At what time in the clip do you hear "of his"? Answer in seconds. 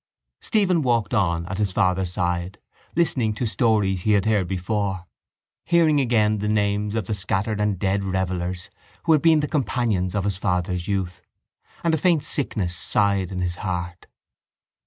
10.15-10.37